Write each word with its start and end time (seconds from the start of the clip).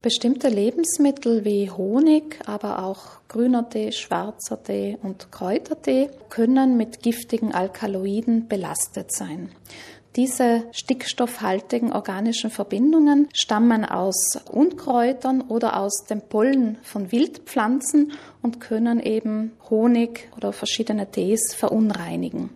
Bestimmte 0.00 0.48
Lebensmittel 0.48 1.44
wie 1.44 1.72
Honig, 1.72 2.38
aber 2.46 2.84
auch 2.84 3.18
grüner 3.26 3.68
Tee, 3.68 3.90
schwarzer 3.90 4.62
Tee 4.62 4.96
und 5.02 5.32
Kräutertee 5.32 6.08
können 6.30 6.76
mit 6.76 7.02
giftigen 7.02 7.52
Alkaloiden 7.52 8.46
belastet 8.46 9.10
sein. 9.10 9.50
Diese 10.14 10.66
stickstoffhaltigen 10.70 11.92
organischen 11.92 12.50
Verbindungen 12.50 13.28
stammen 13.34 13.84
aus 13.84 14.38
Unkräutern 14.48 15.40
oder 15.40 15.80
aus 15.80 16.04
dem 16.08 16.20
Pollen 16.20 16.78
von 16.82 17.10
Wildpflanzen 17.10 18.12
und 18.40 18.60
können 18.60 19.00
eben 19.00 19.50
Honig 19.68 20.30
oder 20.36 20.52
verschiedene 20.52 21.10
Tees 21.10 21.56
verunreinigen. 21.56 22.50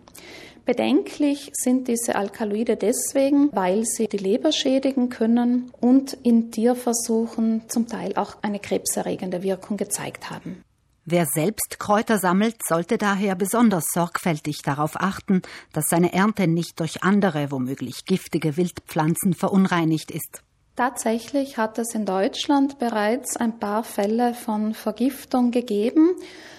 Bedenklich 0.65 1.51
sind 1.53 1.89
diese 1.89 2.15
Alkaloide 2.15 2.77
deswegen, 2.77 3.49
weil 3.51 3.83
sie 3.83 4.07
die 4.07 4.17
Leber 4.17 4.53
schädigen 4.53 5.09
können 5.09 5.71
und 5.81 6.13
in 6.23 6.51
Tierversuchen 6.51 7.67
zum 7.67 7.87
Teil 7.87 8.13
auch 8.15 8.37
eine 8.41 8.59
krebserregende 8.59 9.43
Wirkung 9.43 9.75
gezeigt 9.75 10.29
haben. 10.29 10.63
Wer 11.05 11.25
selbst 11.25 11.79
Kräuter 11.79 12.17
sammelt, 12.17 12.55
sollte 12.65 12.97
daher 12.97 13.35
besonders 13.35 13.87
sorgfältig 13.93 14.61
darauf 14.63 14.95
achten, 14.95 15.41
dass 15.73 15.89
seine 15.89 16.13
Ernte 16.13 16.47
nicht 16.47 16.79
durch 16.79 17.03
andere, 17.03 17.51
womöglich 17.51 18.05
giftige 18.05 18.55
Wildpflanzen 18.55 19.33
verunreinigt 19.33 20.11
ist. 20.11 20.43
Tatsächlich 20.77 21.57
hat 21.57 21.77
es 21.77 21.93
in 21.93 22.05
Deutschland 22.05 22.79
bereits 22.79 23.35
ein 23.35 23.59
paar 23.59 23.83
Fälle 23.83 24.33
von 24.33 24.73
Vergiftung 24.73 25.51
gegeben 25.51 26.15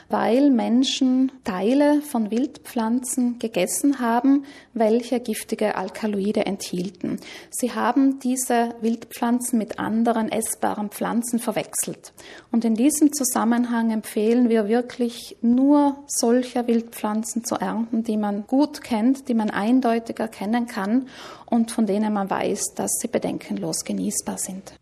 weil 0.08 0.50
Menschen 0.50 1.32
Teile 1.44 2.02
von 2.02 2.30
Wildpflanzen 2.30 3.38
gegessen 3.38 4.00
haben, 4.00 4.44
welche 4.72 5.20
giftige 5.20 5.76
Alkaloide 5.76 6.46
enthielten. 6.46 7.18
Sie 7.50 7.72
haben 7.72 8.18
diese 8.20 8.74
Wildpflanzen 8.80 9.58
mit 9.58 9.78
anderen 9.78 10.30
essbaren 10.30 10.90
Pflanzen 10.90 11.38
verwechselt. 11.38 12.12
Und 12.50 12.64
in 12.64 12.74
diesem 12.74 13.12
Zusammenhang 13.12 13.90
empfehlen 13.90 14.48
wir 14.48 14.68
wirklich 14.68 15.36
nur 15.42 16.04
solche 16.06 16.66
Wildpflanzen 16.66 17.44
zu 17.44 17.56
ernten, 17.56 18.02
die 18.04 18.16
man 18.16 18.46
gut 18.46 18.82
kennt, 18.82 19.28
die 19.28 19.34
man 19.34 19.50
eindeutig 19.50 20.18
erkennen 20.18 20.66
kann 20.66 21.08
und 21.46 21.70
von 21.70 21.86
denen 21.86 22.12
man 22.12 22.30
weiß, 22.30 22.74
dass 22.74 22.92
sie 23.00 23.08
bedenkenlos 23.08 23.84
genießbar 23.84 24.38
sind. 24.38 24.74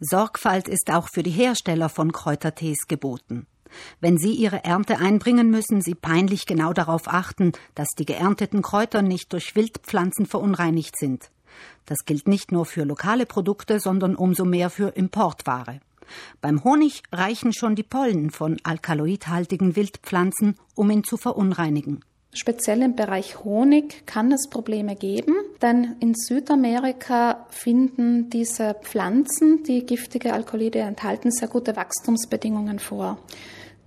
Sorgfalt 0.00 0.68
ist 0.68 0.92
auch 0.92 1.08
für 1.08 1.24
die 1.24 1.30
Hersteller 1.30 1.88
von 1.88 2.12
Kräutertees 2.12 2.86
geboten. 2.86 3.46
Wenn 4.00 4.18
Sie 4.18 4.32
Ihre 4.32 4.64
Ernte 4.64 4.98
einbringen, 4.98 5.50
müssen 5.50 5.80
Sie 5.80 5.94
peinlich 5.94 6.46
genau 6.46 6.72
darauf 6.72 7.08
achten, 7.08 7.52
dass 7.74 7.88
die 7.98 8.06
geernteten 8.06 8.62
Kräuter 8.62 9.02
nicht 9.02 9.32
durch 9.32 9.54
Wildpflanzen 9.54 10.26
verunreinigt 10.26 10.98
sind. 10.98 11.30
Das 11.86 12.04
gilt 12.04 12.28
nicht 12.28 12.52
nur 12.52 12.66
für 12.66 12.84
lokale 12.84 13.26
Produkte, 13.26 13.80
sondern 13.80 14.14
umso 14.14 14.44
mehr 14.44 14.70
für 14.70 14.88
Importware. 14.88 15.80
Beim 16.40 16.64
Honig 16.64 17.02
reichen 17.12 17.52
schon 17.52 17.74
die 17.74 17.82
Pollen 17.82 18.30
von 18.30 18.58
alkaloidhaltigen 18.62 19.76
Wildpflanzen, 19.76 20.54
um 20.74 20.90
ihn 20.90 21.04
zu 21.04 21.16
verunreinigen. 21.16 22.04
Speziell 22.34 22.82
im 22.82 22.94
Bereich 22.94 23.42
Honig 23.42 24.06
kann 24.06 24.30
es 24.32 24.48
Probleme 24.48 24.96
geben, 24.96 25.34
denn 25.62 25.96
in 26.00 26.14
Südamerika 26.14 27.46
finden 27.48 28.28
diese 28.30 28.74
Pflanzen, 28.74 29.62
die 29.62 29.86
giftige 29.86 30.34
Alkaloide 30.34 30.80
enthalten, 30.80 31.30
sehr 31.30 31.48
gute 31.48 31.74
Wachstumsbedingungen 31.74 32.78
vor. 32.78 33.18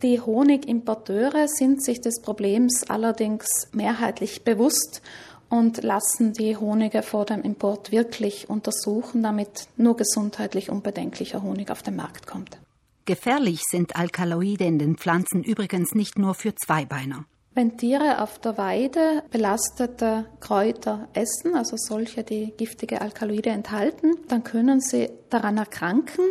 Die 0.01 0.19
Honigimporteure 0.19 1.47
sind 1.47 1.83
sich 1.83 2.01
des 2.01 2.21
Problems 2.21 2.89
allerdings 2.89 3.69
mehrheitlich 3.71 4.43
bewusst 4.43 5.03
und 5.47 5.83
lassen 5.83 6.33
die 6.33 6.57
Honige 6.57 7.03
vor 7.03 7.25
dem 7.25 7.43
Import 7.43 7.91
wirklich 7.91 8.49
untersuchen, 8.49 9.21
damit 9.21 9.67
nur 9.77 9.95
gesundheitlich 9.95 10.71
unbedenklicher 10.71 11.43
Honig 11.43 11.69
auf 11.69 11.83
den 11.83 11.97
Markt 11.97 12.25
kommt. 12.25 12.57
Gefährlich 13.05 13.61
sind 13.69 13.95
Alkaloide 13.95 14.63
in 14.63 14.79
den 14.79 14.97
Pflanzen 14.97 15.43
übrigens 15.43 15.93
nicht 15.93 16.17
nur 16.17 16.33
für 16.33 16.55
Zweibeiner. 16.55 17.25
Wenn 17.53 17.75
Tiere 17.75 18.21
auf 18.21 18.39
der 18.39 18.57
Weide 18.57 19.23
belastete 19.29 20.25
Kräuter 20.39 21.09
essen, 21.11 21.53
also 21.53 21.75
solche, 21.75 22.23
die 22.23 22.53
giftige 22.55 23.01
Alkaloide 23.01 23.49
enthalten, 23.49 24.13
dann 24.29 24.45
können 24.45 24.79
sie 24.79 25.09
daran 25.29 25.57
erkranken. 25.57 26.23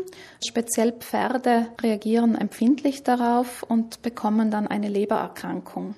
Speziell 0.42 0.92
Pferde 0.92 1.66
reagieren 1.82 2.36
empfindlich 2.36 3.02
darauf 3.02 3.62
und 3.64 4.00
bekommen 4.00 4.50
dann 4.50 4.66
eine 4.66 4.88
Lebererkrankung. 4.88 5.94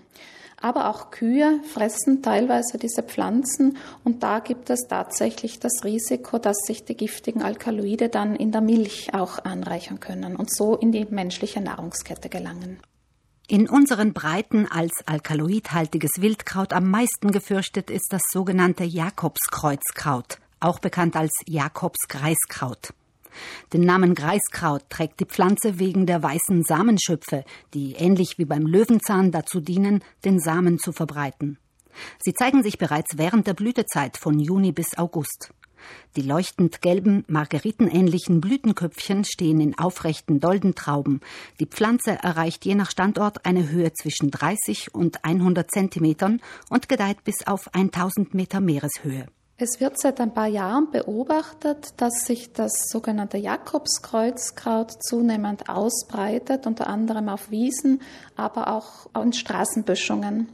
Aber 0.61 0.91
auch 0.91 1.12
Kühe 1.12 1.61
fressen 1.72 2.22
teilweise 2.22 2.78
diese 2.78 3.05
Pflanzen 3.05 3.77
und 4.03 4.25
da 4.25 4.41
gibt 4.41 4.71
es 4.71 4.88
tatsächlich 4.88 5.61
das 5.61 5.84
Risiko, 5.84 6.38
dass 6.38 6.56
sich 6.66 6.84
die 6.84 6.97
giftigen 6.97 7.43
Alkaloide 7.43 8.09
dann 8.09 8.34
in 8.34 8.50
der 8.50 8.61
Milch 8.61 9.15
auch 9.15 9.38
anreichern 9.44 10.00
können 10.00 10.34
und 10.34 10.53
so 10.53 10.75
in 10.77 10.91
die 10.91 11.05
menschliche 11.05 11.61
Nahrungskette 11.61 12.28
gelangen. 12.28 12.81
In 13.48 13.69
unseren 13.69 14.12
Breiten 14.12 14.66
als 14.66 14.92
alkaloidhaltiges 15.06 16.20
Wildkraut 16.20 16.72
am 16.72 16.88
meisten 16.91 17.32
gefürchtet 17.32 17.91
ist 17.91 18.12
das 18.12 18.22
sogenannte 18.30 18.84
Jakobskreuzkraut, 18.84 20.38
auch 20.60 20.78
bekannt 20.78 21.16
als 21.16 21.32
Jakobsgreiskraut. 21.47 22.94
Den 23.72 23.82
Namen 23.82 24.14
Greiskraut 24.14 24.88
trägt 24.88 25.20
die 25.20 25.25
Pflanze 25.25 25.78
wegen 25.78 26.06
der 26.06 26.22
weißen 26.22 26.62
Samenschöpfe, 26.62 27.44
die 27.75 27.94
ähnlich 27.94 28.38
wie 28.38 28.44
beim 28.44 28.66
Löwenzahn 28.66 29.32
dazu 29.32 29.60
dienen, 29.60 30.04
den 30.25 30.38
Samen 30.38 30.78
zu 30.78 30.92
verbreiten. 30.92 31.58
Sie 32.20 32.34
zeigen 32.34 32.62
sich 32.62 32.78
bereits 32.78 33.19
während 33.19 33.47
der 33.47 33.54
Blütezeit 33.54 34.16
von 34.16 34.38
Juni 34.38 34.72
bis 34.72 34.97
August. 34.97 35.52
Die 36.16 36.22
leuchtend 36.22 36.82
gelben, 36.82 37.25
margeritenähnlichen 37.28 38.41
Blütenköpfchen 38.41 39.25
stehen 39.25 39.60
in 39.60 39.78
aufrechten 39.78 40.41
Doldentrauben. 40.41 41.20
Die 41.60 41.66
Pflanze 41.66 42.19
erreicht 42.22 42.65
je 42.65 42.75
nach 42.75 42.91
Standort 42.91 43.44
eine 43.47 43.70
Höhe 43.70 43.93
zwischen 43.93 44.31
30 44.31 44.94
und 44.94 45.25
100 45.25 45.70
Zentimetern 45.70 46.41
und 46.69 46.88
gedeiht 46.88 47.25
bis 47.25 47.47
auf 47.47 47.72
1000 47.75 48.34
Meter 48.34 48.60
Meereshöhe. 48.60 49.26
Es 49.65 49.81
wird 49.81 49.97
seit 49.97 50.20
ein 50.20 50.34
paar 50.34 50.48
Jahren 50.48 50.91
beobachtet, 50.91 51.94
dass 51.99 52.26
sich 52.26 52.53
das 52.53 52.88
sogenannte 52.88 53.38
Jakobskreuzkraut 53.38 54.91
zunehmend 55.00 55.69
ausbreitet, 55.69 56.66
unter 56.66 56.88
anderem 56.88 57.28
auf 57.28 57.53
Wiesen, 57.53 58.03
aber 58.34 58.66
auch 58.75 59.06
in 59.14 59.32
Straßenböschungen. 59.32 60.49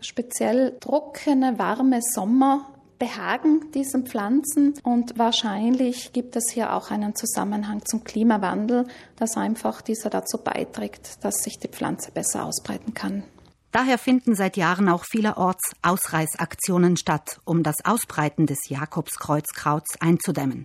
Speziell 0.00 0.78
trockene, 0.78 1.58
warme 1.58 2.00
Sommer 2.00 2.70
behagen 2.98 3.70
diesen 3.72 4.06
Pflanzen 4.06 4.74
und 4.82 5.18
wahrscheinlich 5.18 6.12
gibt 6.12 6.36
es 6.36 6.50
hier 6.50 6.72
auch 6.72 6.90
einen 6.90 7.14
Zusammenhang 7.14 7.84
zum 7.84 8.04
Klimawandel, 8.04 8.86
dass 9.16 9.36
einfach 9.36 9.82
dieser 9.82 10.10
dazu 10.10 10.38
beiträgt, 10.38 11.24
dass 11.24 11.36
sich 11.42 11.58
die 11.58 11.68
Pflanze 11.68 12.10
besser 12.10 12.44
ausbreiten 12.44 12.94
kann. 12.94 13.22
Daher 13.70 13.98
finden 13.98 14.34
seit 14.34 14.56
Jahren 14.56 14.88
auch 14.88 15.04
vielerorts 15.04 15.72
Ausreißaktionen 15.82 16.96
statt, 16.96 17.38
um 17.44 17.62
das 17.62 17.84
Ausbreiten 17.84 18.46
des 18.46 18.68
Jakobskreuzkrauts 18.68 20.00
einzudämmen. 20.00 20.64